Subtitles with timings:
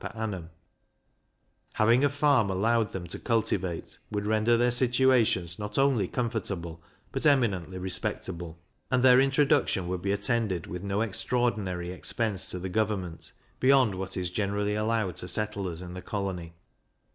[0.03, 0.49] per annum;
[1.73, 6.81] having a farm allowed them to cultivate, would render their situations not only comfortable,
[7.11, 8.57] but eminently respectable;
[8.89, 14.31] and their introduction would be attended with no extraordinary expense to government, beyond what is
[14.31, 16.55] generally allowed to settlers in the colony.